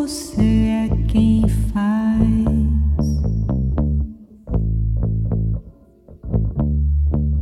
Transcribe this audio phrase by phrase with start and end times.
[0.00, 3.06] você é quem faz.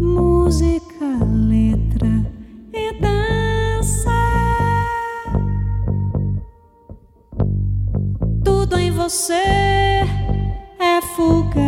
[0.00, 1.04] Música,
[1.48, 2.32] letra
[2.72, 4.12] e dança.
[8.44, 9.32] Tudo em você
[10.78, 11.58] é fugaz.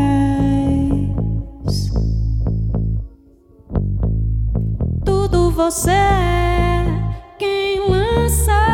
[5.04, 6.84] Tudo você é
[7.38, 8.65] quem lança.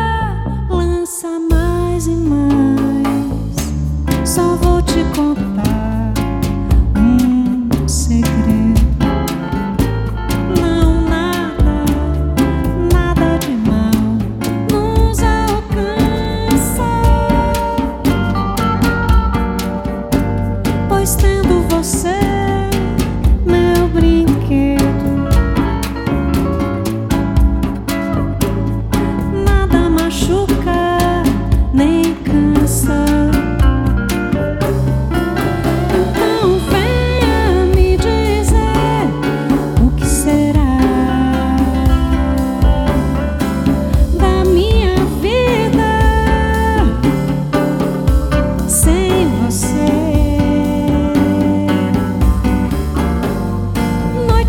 [21.05, 21.52] stand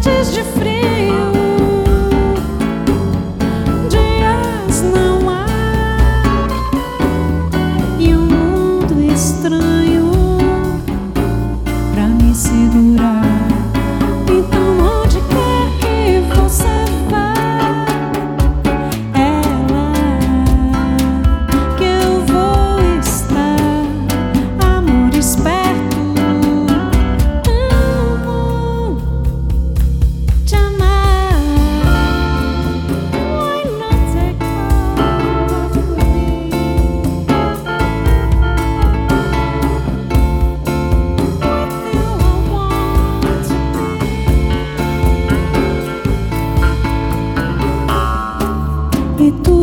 [0.04, 1.03] de frio.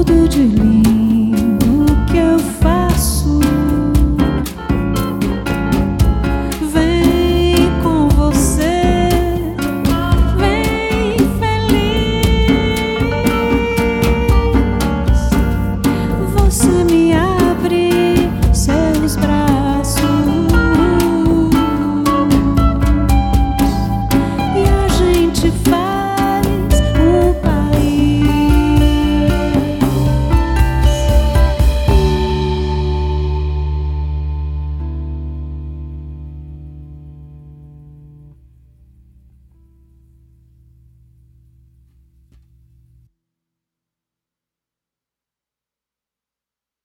[0.03, 0.90] 的距离。